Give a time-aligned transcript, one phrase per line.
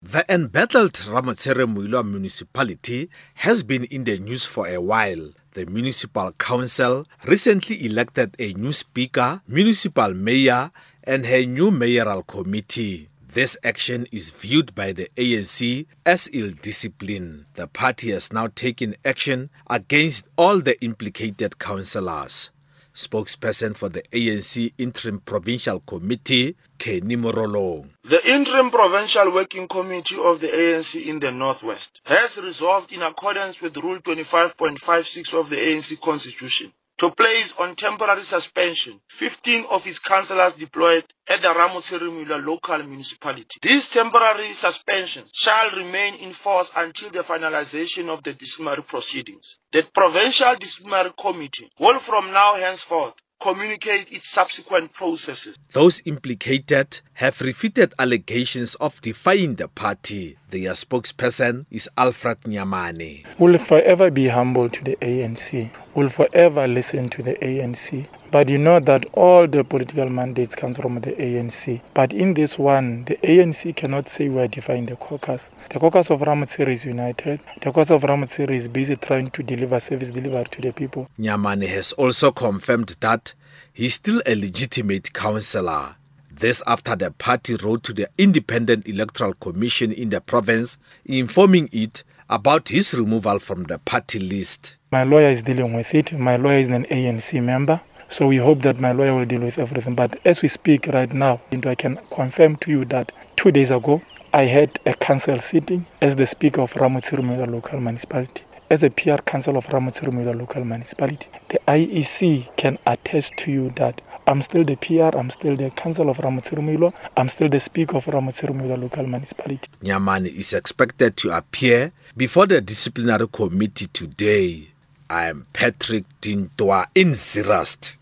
[0.00, 5.32] The embattled Ramotshere Moiloa municipality has been in the news for a while.
[5.54, 10.70] The municipal council recently elected a new speaker, municipal mayor,
[11.02, 13.08] and her new mayoral committee.
[13.26, 17.46] This action is viewed by the ANC as ill discipline.
[17.54, 22.50] The party has now taken action against all the implicated councillors.
[22.94, 27.90] Spokesperson for the ANC Interim Provincial Committee, Kenny Morolong.
[28.08, 33.60] The Interim Provincial Working Committee of the ANC in the Northwest has resolved in accordance
[33.60, 39.98] with Rule 25.56 of the ANC Constitution to place on temporary suspension 15 of its
[39.98, 43.58] councillors deployed at the Ramotshere Moiloa local municipality.
[43.60, 49.58] These temporary suspensions shall remain in force until the finalization of the disciplinary proceedings.
[49.70, 55.56] The Provincial Disciplinary Committee will from now henceforth communicate its subsequent processes.
[55.72, 60.36] Those implicated have refuted allegations of defying the party.
[60.50, 63.26] Their spokesperson is Alfred Nyamani.
[63.40, 65.68] We'll forever be humble to the ANC.
[65.96, 68.06] We'll forever listen to the ANC.
[68.30, 71.80] But you know that all the political mandates come from the ANC.
[71.92, 75.50] But in this one, the ANC cannot say we are defying the caucus.
[75.70, 77.40] The caucus of Ramotshere is united.
[77.60, 81.08] The caucus of Ramotshere is busy trying to deliver service delivery to the people.
[81.18, 83.34] Nyamani has also confirmed that
[83.72, 85.96] he's still a legitimate councillor.
[86.38, 92.04] This after the party wrote to the Independent Electoral Commission in the province, informing it
[92.30, 94.76] about his removal from the party list.
[94.92, 96.12] My lawyer is dealing with it.
[96.12, 97.80] My lawyer is an ANC member.
[98.08, 99.96] So we hope that my lawyer will deal with everything.
[99.96, 104.00] But as we speak right now, I can confirm to you that two days ago,
[104.32, 108.44] I had a council sitting as the speaker of Ramotshere Moiloa local municipality.
[108.70, 113.70] As a PR council of Ramotshere Moiloa local municipality, the IEC can attest to you
[113.70, 117.58] that I'm still the PR, I'm still the council of Ramotshere Moiloa, I'm still the
[117.58, 119.70] speaker of Ramotshere Moiloa local municipality.
[119.82, 124.68] Nyamane is expected to appear before the disciplinary committee today.
[125.08, 127.97] I am Patrick Tintwa in Zeerust.